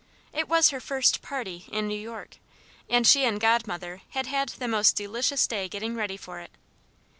[0.33, 2.37] It was her first "party" in New York,
[2.89, 6.49] and she and Godmother had had the most delicious day getting ready for it.